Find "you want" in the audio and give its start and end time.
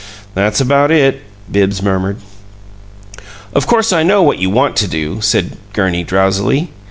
4.39-4.75